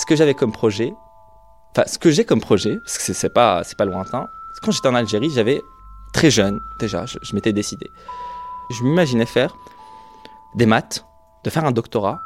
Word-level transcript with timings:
ce 0.00 0.06
que 0.06 0.16
j'avais 0.16 0.32
comme 0.34 0.52
projet, 0.52 0.94
enfin 1.72 1.86
ce 1.86 1.98
que 1.98 2.10
j'ai 2.10 2.24
comme 2.24 2.40
projet, 2.40 2.78
parce 2.78 2.96
que 2.96 3.12
c'est 3.12 3.28
pas, 3.28 3.62
c'est 3.64 3.76
pas 3.76 3.84
lointain, 3.84 4.28
quand 4.62 4.72
j'étais 4.72 4.88
en 4.88 4.94
Algérie, 4.94 5.30
j'avais 5.30 5.60
très 6.14 6.30
jeune 6.30 6.58
déjà, 6.78 7.04
je, 7.06 7.34
m'étais 7.34 7.52
décidé. 7.52 7.90
Je 8.70 8.82
m'imaginais 8.82 9.26
faire 9.26 9.54
des 10.54 10.64
maths, 10.64 11.04
de 11.44 11.50
faire 11.50 11.66
un 11.66 11.70
doctorat, 11.70 12.22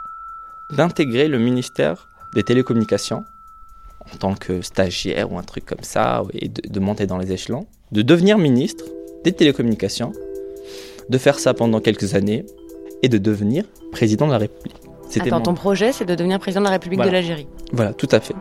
d'intégrer 0.70 1.26
le 1.26 1.38
ministère 1.38 2.08
des 2.34 2.44
télécommunications 2.44 3.24
en 4.12 4.16
tant 4.18 4.34
que 4.34 4.62
stagiaire 4.62 5.32
ou 5.32 5.38
un 5.38 5.42
truc 5.42 5.66
comme 5.66 5.82
ça, 5.82 6.22
et 6.32 6.48
de 6.48 6.80
monter 6.80 7.06
dans 7.06 7.18
les 7.18 7.32
échelons, 7.32 7.66
de 7.90 8.02
devenir 8.02 8.38
ministre 8.38 8.84
des 9.24 9.32
télécommunications, 9.32 10.12
de 11.08 11.18
faire 11.18 11.40
ça 11.40 11.54
pendant 11.54 11.80
quelques 11.80 12.14
années 12.14 12.46
et 13.02 13.08
de 13.08 13.18
devenir 13.18 13.64
président 13.90 14.26
de 14.26 14.32
la 14.32 14.38
République. 14.38 14.83
C'était 15.14 15.28
Attends, 15.28 15.36
mon- 15.36 15.42
ton 15.44 15.54
projet, 15.54 15.92
c'est 15.92 16.04
de 16.04 16.14
devenir 16.16 16.40
président 16.40 16.60
de 16.60 16.64
la 16.64 16.72
République 16.72 16.98
Voilà. 16.98 17.10
de 17.12 17.14
l'Algérie. 17.16 17.46
Voilà, 17.72 17.92
tout 17.92 18.08
à 18.10 18.18
fait. 18.18 18.34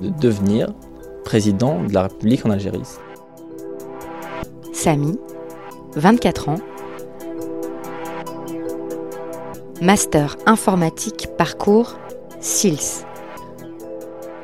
De 0.00 0.10
devenir 0.10 0.68
président 1.24 1.82
de 1.82 1.92
la 1.92 2.02
République 2.02 2.46
en 2.46 2.50
Algérie. 2.50 2.82
Samy, 4.72 5.18
24 5.96 6.48
ans. 6.50 6.58
Master 9.80 10.36
informatique 10.46 11.28
parcours 11.36 11.98
SILS. 12.40 13.04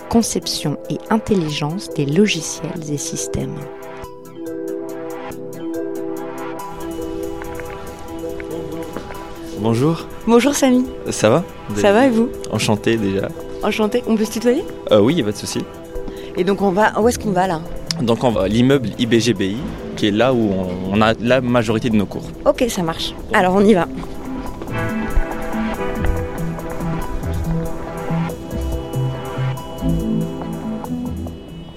Conception 0.09 0.77
et 0.91 0.99
intelligence 1.11 1.91
des 1.91 2.07
logiciels 2.07 2.91
et 2.93 2.97
systèmes. 2.99 3.55
Bonjour, 9.61 10.07
Bonjour 10.27 10.55
Samy, 10.55 10.85
ça 11.11 11.29
va 11.31 11.45
ça 11.77 11.93
va 11.93 12.07
et 12.07 12.11
vous 12.11 12.29
Enchanté 12.53 12.97
déjà. 12.97 13.29
Enchanté, 13.63 14.03
on 14.07 14.17
peut 14.17 14.25
se 14.25 14.33
tutoyer 14.33 14.63
Euh, 14.93 15.01
oui, 15.01 15.15
il 15.15 15.17
n'y 15.17 15.23
a 15.23 15.25
pas 15.25 15.33
de 15.33 15.37
souci. 15.37 15.61
Et 16.37 16.45
donc 16.45 16.63
on 16.63 16.71
va, 16.71 16.99
où 17.01 17.09
est-ce 17.09 17.19
qu'on 17.19 17.33
va 17.33 17.47
là 17.49 17.61
Donc 18.01 18.23
on 18.23 18.31
va 18.31 18.43
à 18.43 18.49
l'immeuble 18.49 18.91
IBGBI, 18.99 19.57
qui 19.97 20.09
est 20.09 20.11
là 20.13 20.33
où 20.33 20.51
on, 20.93 21.01
a 21.03 21.15
la 21.21 21.41
majorité 21.41 21.91
de 21.91 21.97
nos 21.97 22.07
cours. 22.07 22.29
Ok, 22.47 22.65
ça 22.69 22.83
marche. 22.83 23.15
Alors 23.33 23.55
on 23.57 23.65
y 23.65 23.75
va. 23.75 23.87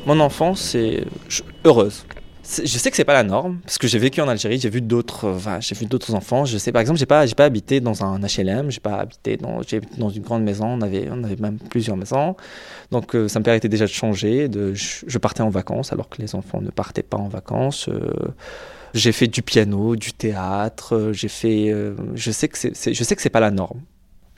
Mon 0.05 0.20
enfance, 0.20 0.59
c'est 0.61 1.03
je- 1.30 1.44
heureuse. 1.66 2.05
Je 2.52 2.77
sais 2.77 2.89
que 2.91 2.97
c'est 2.97 3.05
pas 3.05 3.13
la 3.13 3.23
norme 3.23 3.59
parce 3.63 3.77
que 3.77 3.88
j'ai 3.88 3.99
vécu 3.99 4.19
en 4.21 4.27
Algérie, 4.27 4.59
j'ai 4.59 4.69
vu 4.69 4.81
d'autres, 4.81 5.25
euh, 5.25 5.35
enfin, 5.35 5.59
j'ai 5.61 5.75
vu 5.75 5.85
d'autres 5.85 6.13
enfants. 6.16 6.44
Je 6.45 6.58
sais, 6.58 6.71
par 6.71 6.81
exemple, 6.81 6.99
j'ai 6.99 7.05
pas, 7.05 7.25
j'ai 7.25 7.35
pas 7.35 7.45
habité 7.45 7.80
dans 7.80 8.03
un 8.03 8.19
HLM, 8.19 8.69
j'ai 8.71 8.80
pas 8.80 8.95
habité 8.99 9.38
dans, 9.38 9.61
j'ai 9.61 9.80
dans 9.97 10.09
une 10.09 10.21
grande 10.23 10.43
maison. 10.43 10.66
On 10.67 10.81
avait, 10.81 11.08
on 11.11 11.23
avait 11.23 11.38
même 11.38 11.58
plusieurs 11.58 11.95
maisons. 11.97 12.35
Donc 12.91 13.16
euh, 13.16 13.27
ça 13.27 13.39
me 13.39 13.43
permettait 13.45 13.69
déjà 13.69 13.85
de 13.85 13.91
changer. 13.91 14.49
De, 14.49 14.73
je, 14.73 15.17
partais 15.17 15.41
en 15.43 15.49
vacances 15.49 15.93
alors 15.93 16.09
que 16.09 16.21
les 16.21 16.35
enfants 16.35 16.61
ne 16.61 16.71
partaient 16.71 17.03
pas 17.03 17.17
en 17.17 17.27
vacances. 17.30 17.88
Euh, 17.88 18.11
j'ai 18.93 19.11
fait 19.13 19.27
du 19.27 19.41
piano, 19.41 19.95
du 19.95 20.11
théâtre. 20.11 20.95
euh, 20.95 21.13
J'ai 21.13 21.30
fait, 21.30 21.73
je 22.15 22.31
sais 22.31 22.47
que 22.49 22.58
c'est- 22.58 22.93
je 22.93 23.03
sais 23.03 23.15
que 23.15 23.21
c'est 23.21 23.30
pas 23.30 23.39
la 23.39 23.52
norme. 23.52 23.80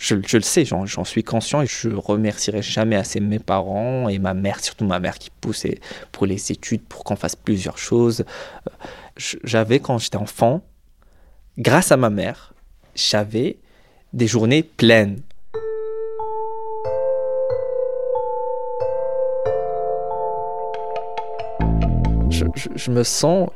Je, 0.03 0.15
le 0.15 0.43
sais, 0.43 0.65
j'en, 0.65 1.05
suis 1.05 1.23
conscient 1.23 1.61
et 1.61 1.65
je 1.65 1.87
remercierai 1.87 2.61
jamais 2.61 2.97
assez 2.97 3.21
mes 3.21 3.39
parents 3.39 4.09
et 4.09 4.19
ma 4.19 4.33
mère, 4.33 4.59
surtout 4.61 4.83
ma 4.83 4.99
mère 4.99 5.17
qui 5.17 5.29
poussait 5.29 5.79
pour 6.11 6.25
les 6.25 6.51
études, 6.51 6.81
pour 6.83 7.05
qu'on 7.05 7.15
fasse 7.15 7.37
plusieurs 7.37 7.77
choses. 7.77 8.25
Euh, 8.67 8.71
J'avais, 9.45 9.79
quand 9.79 9.99
j'étais 9.99 10.17
enfant, 10.17 10.61
grâce 11.57 11.93
à 11.93 11.95
ma 11.95 12.09
mère, 12.09 12.53
j'avais 12.95 13.59
des 14.11 14.27
journées 14.27 14.61
pleines. 14.63 15.21
Je, 22.75 22.91
me 22.91 23.03
sens, 23.03 23.49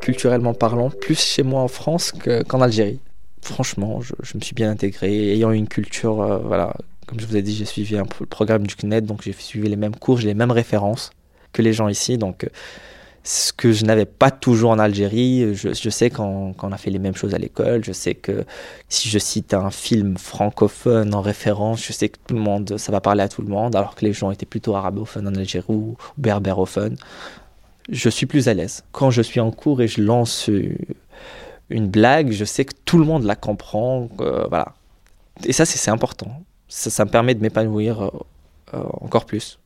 culturellement 0.00 0.54
parlant, 0.54 0.90
plus 0.90 1.18
chez 1.18 1.42
moi 1.42 1.60
en 1.60 1.68
France 1.68 2.12
que- 2.12 2.44
qu'en 2.44 2.60
Algérie. 2.60 3.00
Franchement, 3.42 4.00
je, 4.00 4.14
me 4.36 4.40
suis 4.40 4.54
bien 4.54 4.70
intégré, 4.70 5.32
ayant 5.32 5.50
une 5.50 5.68
culture, 5.68 6.20
euh, 6.20 6.38
voilà, 6.38 6.74
comme 7.06 7.20
je 7.20 7.26
vous 7.26 7.36
ai 7.36 7.42
dit, 7.42 7.54
j'ai 7.54 7.64
suivi 7.64 7.96
un 7.96 8.04
le 8.20 8.26
programme 8.26 8.66
du 8.66 8.74
CNED, 8.74 9.06
donc 9.06 9.22
j'ai 9.22 9.32
suivi 9.32 9.68
les 9.68 9.76
mêmes 9.76 9.96
cours, 9.96 10.18
j'ai 10.18 10.28
les 10.28 10.34
mêmes 10.34 10.50
références 10.50 11.10
que 11.52 11.62
les 11.62 11.72
gens 11.72 11.88
ici. 11.88 12.18
Donc, 12.18 12.44
euh, 12.44 12.48
ce 13.24 13.52
que 13.52 13.72
je 13.72 13.84
n'avais 13.84 14.06
pas 14.06 14.30
toujours 14.30 14.70
en 14.70 14.78
Algérie, 14.78 15.54
je, 15.54 15.90
sais 15.90 16.08
qu'on 16.08 16.54
qu'on 16.54 16.72
a 16.72 16.78
fait 16.78 16.90
les 16.90 16.98
mêmes 16.98 17.14
choses 17.14 17.34
à 17.34 17.38
l'école. 17.38 17.84
Je 17.84 17.92
sais 17.92 18.14
que 18.14 18.44
si 18.88 19.08
je 19.10 19.18
cite 19.18 19.52
un 19.54 19.70
film 19.70 20.16
francophone 20.16 21.14
en 21.14 21.20
référence, 21.20 21.84
je 21.84 21.92
sais 21.92 22.08
que 22.08 22.16
tout 22.26 22.34
le 22.34 22.40
monde, 22.40 22.78
ça 22.78 22.90
va 22.90 23.00
parler 23.00 23.22
à 23.22 23.28
tout 23.28 23.42
le 23.42 23.48
monde, 23.48 23.76
alors 23.76 23.94
que 23.96 24.04
les 24.04 24.12
gens 24.14 24.30
étaient 24.30 24.46
plutôt 24.46 24.74
arabophones 24.76 25.28
en 25.28 25.34
Algérie 25.34 25.66
ou 25.68 25.96
berbérophones. 26.16 26.96
Je 27.90 28.08
suis 28.08 28.26
plus 28.26 28.48
à 28.48 28.54
l'aise. 28.54 28.84
Quand 28.92 29.10
je 29.10 29.22
suis 29.22 29.40
en 29.40 29.50
cours 29.50 29.82
et 29.82 29.88
je 29.88 30.02
lance 30.02 30.48
euh, 30.48 30.76
une 31.70 31.88
blague, 31.88 32.32
je 32.32 32.44
sais 32.44 32.64
que 32.64 32.74
tout 32.84 32.98
le 32.98 33.04
monde 33.04 33.24
la 33.24 33.36
comprend. 33.36 34.08
euh, 34.20 34.46
voilà. 34.48 34.74
Et 35.44 35.52
ça, 35.52 35.64
c'est 35.64 35.90
important. 35.90 36.42
Ça, 36.68 37.04
me 37.04 37.10
permet 37.10 37.34
de 37.34 37.40
m'épanouir 37.40 38.02
euh, 38.02 38.10
euh, 38.74 38.82
encore 39.00 39.24
plus. 39.24 39.58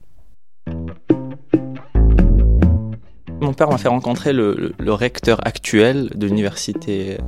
Mon 3.41 3.55
père 3.55 3.69
m'a 3.69 3.79
fait 3.79 3.89
rencontrer 3.89 4.33
le, 4.33 4.75
recteur 4.87 5.45
actuel 5.45 6.11
de 6.15 6.27
l'université 6.27 7.19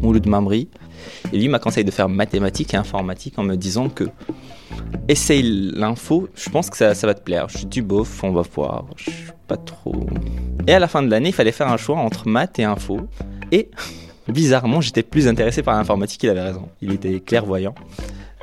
Mouloud 0.00 0.26
Mamri. 0.26 0.68
Et 1.32 1.38
lui 1.38 1.48
m'a 1.48 1.58
conseillé 1.58 1.84
de 1.84 1.90
faire 1.90 2.08
mathématiques 2.08 2.74
et 2.74 2.76
informatique 2.76 3.38
en 3.38 3.42
me 3.42 3.56
disant 3.56 3.88
que 3.88 4.04
essaye 5.08 5.42
l'info, 5.74 6.28
je 6.34 6.48
pense 6.48 6.70
que 6.70 6.76
ça, 6.76 6.92
va 6.92 7.14
te 7.14 7.22
plaire. 7.22 7.48
Je 7.48 7.66
dis 7.66 7.80
bof, 7.80 8.22
on 8.22 8.30
va 8.30 8.42
voir. 8.42 8.86
Je 8.96 9.10
suis 9.10 9.32
pas 9.48 9.56
trop. 9.56 10.06
Et 10.68 10.72
à 10.72 10.78
la 10.78 10.86
fin 10.86 11.02
de 11.02 11.10
l'année, 11.10 11.30
il 11.30 11.34
fallait 11.34 11.52
faire 11.52 11.68
un 11.68 11.76
choix 11.76 11.96
entre 11.96 12.28
maths 12.28 12.58
et 12.58 12.64
info. 12.64 13.00
Et 13.50 13.70
bizarrement, 14.28 14.80
j'étais 14.80 15.02
plus 15.02 15.28
intéressé 15.28 15.62
par 15.62 15.76
l'informatique, 15.76 16.22
il 16.22 16.30
avait 16.30 16.42
raison. 16.42 16.68
Il 16.80 16.92
était 16.92 17.20
clairvoyant. 17.20 17.74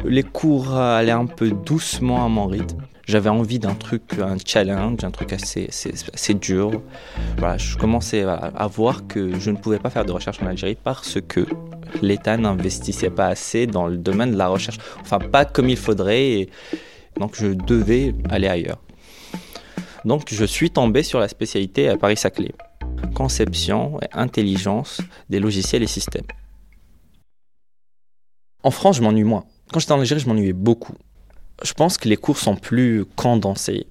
Les 0.06 0.24
cours 0.24 0.76
allaient 0.76 1.12
un 1.12 1.26
peu 1.26 1.52
doucement 1.52 2.26
à 2.26 2.28
mon 2.28 2.48
rythme. 2.48 2.82
J'avais 3.06 3.30
envie 3.30 3.60
d'un 3.60 3.74
truc, 3.74 4.04
un 4.22 4.38
challenge, 4.44 5.04
un 5.04 5.12
truc 5.12 5.34
assez, 5.34 5.68
dur. 6.34 6.82
Voilà, 7.38 7.58
je 7.58 7.76
commençais 7.76 8.24
à, 8.24 8.68
voir 8.68 9.08
que 9.08 9.38
je 9.40 9.52
ne 9.52 9.58
pouvais 9.58 9.80
pas 9.80 9.90
faire 9.90 10.06
de 10.06 10.12
recherche 10.12 10.42
en 10.42 10.46
Algérie 10.46 10.78
parce 10.82 11.20
que 11.28 11.46
l'État 12.02 12.38
n'investissait 12.38 13.10
pas 13.10 13.28
assez 13.28 13.68
dans 13.68 13.88
le 13.88 13.98
domaine 13.98 14.32
de 14.32 14.38
la 14.38 14.48
recherche. 14.48 14.78
Enfin, 15.02 15.20
pas 15.20 15.46
comme 15.46 15.68
il 15.68 15.78
faudrait. 15.78 16.48
Donc, 17.20 17.36
je 17.36 17.48
devais 17.48 18.16
aller 18.30 18.48
ailleurs. 18.48 18.78
Donc, 20.06 20.28
je 20.32 20.46
suis 20.46 20.72
tombé 20.72 21.04
sur 21.04 21.20
la 21.20 21.28
spécialité 21.28 21.90
à 21.90 21.98
Paris-Saclay. 21.98 22.54
Conception 23.14 24.00
et 24.02 24.08
intelligence 24.14 25.02
des 25.30 25.40
logiciels 25.40 25.84
et 25.84 25.88
systèmes. 25.88 26.26
En 28.64 28.72
France, 28.72 28.98
je 28.98 29.02
m'ennuie 29.02 29.24
moins. 29.24 29.46
Quand 29.72 29.80
j'étais 29.80 29.92
en 29.92 30.00
Algérie, 30.00 30.22
je 30.22 30.28
m'ennuyais 30.28 30.54
beaucoup. 30.54 30.94
Je 31.64 31.74
pense 31.74 31.98
que 31.98 32.10
les 32.10 32.18
cours 32.18 32.38
sont 32.38 32.56
plus 32.56 33.06
condensés. 33.16 33.88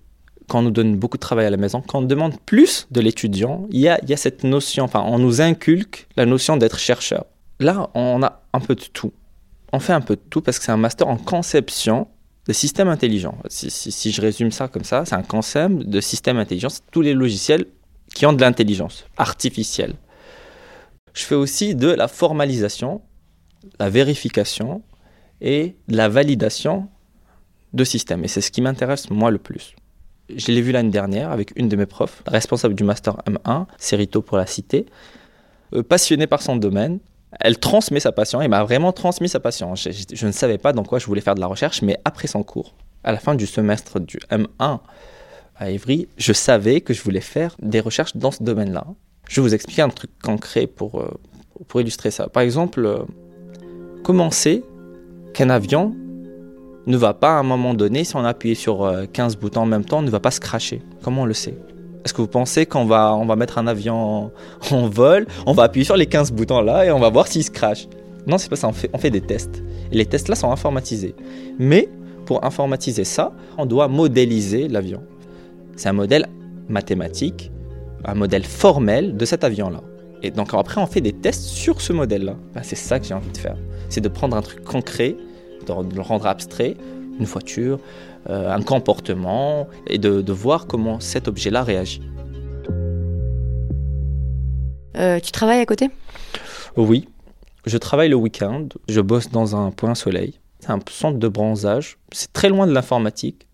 Quand 0.49 0.61
on 0.61 0.63
nous 0.63 0.71
donne 0.71 0.97
beaucoup 0.97 1.17
de 1.17 1.23
travail 1.23 1.47
à 1.47 1.51
la 1.51 1.57
maison, 1.57 1.81
quand 1.81 2.01
on 2.01 2.03
demande 2.03 2.39
plus 2.41 2.89
de 2.91 3.01
l'étudiant, 3.01 3.67
il 3.71 3.81
y 3.81 3.89
a, 3.89 4.01
y 4.05 4.13
a 4.13 4.17
cette 4.17 4.43
notion, 4.43 4.85
enfin, 4.85 5.05
on 5.07 5.19
nous 5.19 5.41
inculque 5.41 6.09
la 6.17 6.27
notion 6.27 6.57
d'être 6.57 6.79
chercheur. 6.79 7.25
Là, 7.61 7.91
on 7.95 8.23
a 8.23 8.43
un 8.53 8.61
peu 8.61 8.75
de 8.75 8.85
tout. 8.85 9.13
On 9.73 9.79
fait 9.79 9.93
un 9.93 10.01
peu 10.01 10.17
de 10.17 10.23
tout 10.29 10.41
parce 10.41 10.59
que 10.59 10.65
c'est 10.65 10.73
un 10.73 10.77
master 10.77 11.07
en 11.07 11.17
conception 11.17 12.09
de 12.47 12.53
systèmes 12.53 12.89
intelligents. 12.89 13.39
Si, 13.49 14.11
je 14.11 14.21
résume 14.21 14.51
ça 14.51 14.67
comme 14.67 14.85
ça, 14.85 15.05
c'est 15.05 15.15
un 15.15 15.23
concept 15.23 15.75
de 15.75 16.01
système 16.01 16.39
intelligent. 16.39 16.69
Tous 16.91 17.03
les 17.03 17.15
logiciels 17.15 17.67
qui 18.15 18.27
ont 18.27 18.33
de 18.33 18.41
l'intelligence 18.41 19.07
artificielle. 19.17 19.95
Je 21.13 21.25
fais 21.25 21.35
aussi 21.35 21.75
de 21.75 21.89
la 21.89 22.09
formalisation, 22.09 23.03
la 23.79 23.91
vérification 23.91 24.83
et 25.41 25.77
la 25.89 26.09
validation 26.09 26.89
de 27.73 27.85
systèmes. 27.85 28.25
Et 28.25 28.29
c'est 28.29 28.41
ce 28.41 28.51
qui 28.51 28.61
m'intéresse 28.61 29.11
moi 29.11 29.31
le 29.31 29.39
plus. 29.39 29.75
Je 30.35 30.53
l'ai 30.53 30.61
vu 30.61 30.73
l'année 30.73 30.91
dernière 30.91 31.33
avec 31.33 31.53
une 31.57 31.69
de 31.69 31.77
mes 31.77 31.87
profs, 31.87 32.23
responsable 32.27 32.75
du 32.75 32.85
master 32.85 33.17
M1, 33.27 33.67
Cerito 33.79 34.23
pour 34.23 34.37
la 34.37 34.47
cité, 34.47 34.87
euh, 35.75 35.83
passionnée 35.83 36.27
par 36.27 36.43
son 36.43 36.57
domaine. 36.57 37.01
Elle 37.41 37.59
transmet 37.59 38.01
sa 38.01 38.13
passion, 38.13 38.41
elle 38.41 38.51
m'a 38.51 38.65
vraiment 38.65 38.93
transmis 38.93 39.29
sa 39.29 39.41
passion. 39.41 39.75
Je 39.77 40.27
ne 40.27 40.33
savais 40.33 40.59
pas 40.59 40.73
dans 40.73 40.83
quoi 40.83 40.99
je 40.99 41.07
voulais 41.07 41.21
faire 41.21 41.37
de 41.37 41.41
la 41.41 41.47
recherche, 41.47 41.83
mais 41.83 41.97
après 42.05 42.27
son 42.27 42.43
cours, 42.43 42.75
à 43.05 43.13
la 43.13 43.19
fin 43.19 43.35
du 43.37 43.47
semestre 43.47 44.01
du 44.01 44.19
M1 44.31 44.81
à 45.61 45.71
Évry, 45.71 46.09
je 46.17 46.33
savais 46.33 46.81
que 46.81 46.95
je 46.95 47.03
voulais 47.03 47.21
faire 47.21 47.55
des 47.63 47.81
recherches 47.81 48.17
dans 48.17 48.31
ce 48.31 48.43
domaine-là. 48.43 48.87
Je 49.29 49.41
vais 49.41 49.47
vous 49.47 49.55
expliquer 49.55 49.83
un 49.83 49.91
truc 49.91 50.11
concret 50.23 50.67
pour, 50.67 51.01
euh, 51.01 51.11
pour 51.69 51.81
illustrer 51.83 52.11
ça. 52.11 52.29
Par 52.29 52.43
exemple, 52.43 52.85
euh, 52.85 53.01
comment 54.03 54.31
sait 54.31 54.65
qu'un 55.35 55.51
avion 55.51 55.95
ne 56.87 56.97
va 56.97 57.13
pas 57.13 57.37
à 57.37 57.41
un 57.41 57.43
moment 57.43 57.75
donné, 57.75 58.05
si 58.05 58.17
on 58.17 58.25
appuie 58.25 58.57
sur 58.57 58.85
euh, 58.85 59.05
15 59.13 59.37
boutons 59.37 59.61
en 59.61 59.67
même 59.67 59.85
temps, 59.85 60.01
ne 60.01 60.11
va 60.11 60.19
pas 60.19 60.31
se 60.31 60.41
cracher 60.41 60.83
Comment 61.03 61.23
on 61.23 61.27
le 61.27 61.35
sait? 61.35 61.55
Est-ce 62.05 62.15
que 62.15 62.23
vous 62.23 62.29
pensez 62.29 62.65
qu'on 62.65 62.87
va, 62.87 63.15
on 63.15 63.27
va 63.27 63.37
mettre 63.37 63.59
un 63.59 63.67
avion 63.67 63.95
en, 63.95 64.33
en 64.71 64.89
vol, 64.89 65.27
on 65.47 65.53
va 65.53 65.65
appuyer 65.65 65.85
sur 65.85 65.99
les 65.99 66.07
15 66.07 66.33
boutons 66.33 66.63
là 66.63 66.87
et 66.87 66.91
on 66.91 66.99
va 66.99 67.11
voir 67.11 67.27
s'il 67.27 67.45
se 67.45 67.51
crache? 67.51 67.87
Non, 68.27 68.39
c'est 68.39 68.49
pas 68.49 68.57
ça, 68.57 68.67
on 68.67 68.73
fait, 68.73 68.89
on 68.95 68.99
fait 68.99 69.11
des 69.11 69.21
tests. 69.21 69.63
Et 69.93 69.97
les 69.97 70.07
tests 70.07 70.29
là 70.29 70.35
sont 70.35 70.51
informatisés. 70.51 71.15
Mais 71.59 71.91
pour 72.25 72.45
informatiser 72.45 73.05
ça, 73.05 73.33
on 73.59 73.67
doit 73.67 73.89
modéliser 73.89 74.67
l'avion. 74.69 75.03
C'est 75.77 75.89
un 75.89 75.93
modèle 75.93 76.29
mathématique, 76.69 77.51
un 78.05 78.15
modèle 78.15 78.45
formel 78.45 79.17
de 79.17 79.25
cet 79.25 79.45
avion-là. 79.45 79.83
Et 80.23 80.31
donc 80.31 80.53
après, 80.53 80.81
on 80.81 80.87
fait 80.87 81.01
des 81.01 81.13
tests 81.13 81.45
sur 81.45 81.81
ce 81.81 81.93
modèle-là. 81.93 82.37
Ben, 82.55 82.63
c'est 82.63 82.77
ça 82.77 82.99
que 83.01 83.07
j'ai 83.07 83.15
envie 83.15 83.33
de 83.33 83.39
faire. 83.39 83.57
C'est 83.89 84.01
de 84.01 84.09
prendre 84.09 84.37
un 84.37 84.43
truc 84.43 84.63
concret, 84.63 85.17
de 85.67 85.95
le 85.95 86.01
rendre 86.03 86.27
abstrait, 86.27 86.77
une 87.19 87.25
voiture, 87.25 87.79
euh, 88.29 88.51
un 88.51 88.63
comportement, 88.63 89.69
et 89.87 89.99
de, 89.99 90.21
de 90.21 90.33
voir 90.33 90.67
comment 90.67 91.01
cet 91.01 91.29
objet-là 91.29 91.63
réagit. 91.63 92.03
Euh, 94.97 95.21
tu 95.21 95.33
travailles 95.33 95.61
à 95.61 95.67
côté? 95.67 95.89
Oui, 96.77 97.09
je 97.65 97.79
travaille 97.79 98.09
le 98.09 98.17
week-end, 98.17 98.67
je 98.89 99.01
bosse 99.01 99.31
dans 99.31 99.57
un 99.57 99.71
point 99.71 99.95
soleil. 99.95 100.39
C'est 100.61 100.71
un 100.71 100.81
centre 100.91 101.19
de 101.19 101.29
bronzage. 101.29 101.99
C'est 102.13 102.33
très 102.33 102.51
loin 102.51 102.67
de 102.67 102.73
l'informatique. 102.73 103.47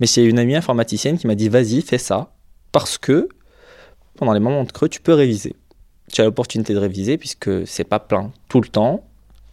Mais 0.00 0.06
c'est 0.06 0.24
une 0.24 0.38
amie 0.38 0.56
informaticienne 0.56 1.18
qui 1.18 1.26
m'a 1.26 1.34
dit 1.34 1.48
vas-y, 1.48 1.82
fais 1.82 1.98
ça. 1.98 2.32
Parce 2.72 2.98
que 2.98 3.28
pendant 4.16 4.32
les 4.32 4.40
moments 4.40 4.64
de 4.64 4.72
creux, 4.72 4.88
tu 4.88 5.00
peux 5.00 5.14
réviser. 5.14 5.54
Tu 6.12 6.20
as 6.20 6.24
l'opportunité 6.24 6.72
de 6.74 6.78
réviser 6.78 7.18
puisque 7.18 7.66
c'est 7.66 7.84
pas 7.84 7.98
plein 7.98 8.32
tout 8.48 8.60
le 8.60 8.68
temps. 8.68 9.04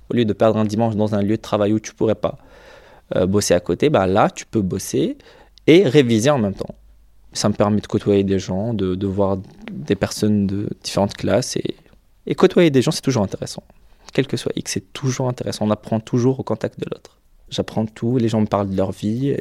Au 0.10 0.16
lieu 0.16 0.25
de 0.25 0.34
perdre 0.34 0.60
un 0.60 0.66
dimanche 0.66 0.95
dans 0.95 1.16
un 1.16 1.22
lieu 1.22 1.38
de 1.38 1.42
travail 1.42 1.74
où 1.74 1.80
tu 1.80 1.94
pourrais 1.94 2.16
pas 2.16 2.38
euh, 3.16 3.25
bosser 3.25 3.54
à 3.54 3.60
côté, 3.60 3.90
bah 3.90 4.07
là, 4.07 4.30
tu 4.30 4.45
peux 4.45 4.62
bosser 4.62 5.18
et 5.68 5.88
réviser 5.88 6.30
en 6.30 6.38
même 6.38 6.54
temps. 6.54 6.75
Ça 7.31 7.50
me 7.50 7.54
permet 7.54 7.81
de 7.81 7.88
côtoyer 7.88 8.24
des 8.24 8.40
gens, 8.40 8.74
de, 8.74 9.07
voir 9.07 9.38
des 9.72 9.95
personnes 9.95 10.45
de 10.45 10.69
différentes 10.84 11.16
classes 11.16 11.57
et, 11.57 12.36
côtoyer 12.36 12.69
des 12.69 12.81
gens, 12.81 12.92
c'est 12.92 13.01
toujours 13.01 13.24
intéressant. 13.24 13.63
Quel 14.13 14.28
que 14.28 14.38
soit 14.38 14.51
X, 14.56 14.74
c'est 14.74 14.94
toujours 14.94 15.28
intéressant. 15.28 15.66
On 15.66 15.72
apprend 15.72 16.00
toujours 16.00 16.40
au 16.40 16.44
contact 16.44 16.80
de 16.80 16.86
l'autre. 16.92 17.18
J'apprends 17.50 17.88
tout, 17.88 18.18
les 18.18 18.30
gens 18.30 18.42
me 18.42 18.45
parlent 18.45 18.69
de 18.69 18.78
leur 18.78 18.92
vie 18.92 19.36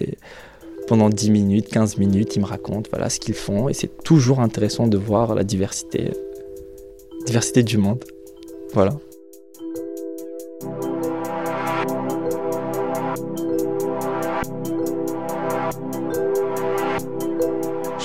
pendant 0.86 1.08
10 1.08 1.30
minutes, 1.30 1.68
15 1.68 1.98
minutes, 1.98 2.36
ils 2.36 2.40
me 2.40 2.46
racontent 2.46 2.88
voilà 2.90 3.08
ce 3.08 3.20
qu'ils 3.20 3.34
font 3.34 3.68
et 3.68 3.74
c'est 3.74 3.90
toujours 4.02 4.40
intéressant 4.40 4.86
de 4.86 4.98
voir 4.98 5.34
la 5.34 5.44
diversité 5.44 6.10
diversité 7.26 7.62
du 7.62 7.78
monde. 7.78 8.04
Voilà. 8.74 8.98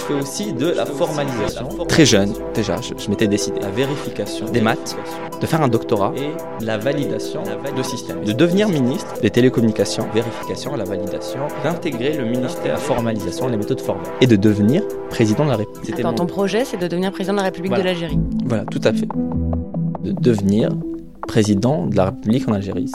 Fais 0.08 0.14
aussi 0.14 0.54
de 0.54 0.68
la 0.70 0.86
formalisation. 0.86 1.68
Très 1.88 2.06
jeune, 2.06 2.34
déjà, 2.54 2.78
je, 2.82 2.94
je 2.98 3.10
m'étais 3.10 3.28
décidé. 3.28 3.60
La 3.60 3.70
vérification 3.70 4.46
des 4.46 4.62
maths, 4.62 4.96
de 5.42 5.46
faire 5.46 5.62
un 5.62 5.68
doctorat 5.68 6.14
et 6.18 6.32
la 6.66 6.78
validation 6.78 7.42
de 7.76 7.84
système. 7.84 8.24
De 8.24 8.32
devenir 8.32 8.70
ministre 8.70 9.14
des 9.22 9.30
télécommunications, 9.30 10.08
vérification, 10.14 10.76
la 10.76 10.84
validation, 10.86 11.40
d'intégrer 11.64 12.14
le 12.18 12.26
ministère 12.26 12.76
à 12.76 12.78
formalisation, 12.78 13.48
les 13.48 13.58
méthodes 13.58 13.82
formelles. 13.82 14.06
Et 14.22 14.28
de 14.28 14.36
devenir 14.36 14.82
président 15.10 15.46
de 15.46 15.50
la 15.52 15.58
République. 15.58 15.86
C'était 15.86 16.00
Attends, 16.02 16.10
mon- 16.12 16.16
ton 16.16 16.26
projet, 16.26 16.66
c'est 16.66 16.78
de 16.78 16.88
devenir 16.88 17.12
président 17.12 17.34
de 17.34 17.38
la 17.40 17.44
République 17.44 17.70
Voilà. 17.72 17.84
de 17.84 17.88
l'Algérie. 17.90 18.20
Voilà, 18.46 18.66
tout 18.66 18.82
à 18.84 18.94
fait. 18.94 19.08
De 20.04 20.12
devenir 20.12 20.70
président 21.28 21.86
de 21.88 21.96
la 21.96 22.06
République 22.06 22.48
en 22.48 22.54
Algérie. 22.54 22.90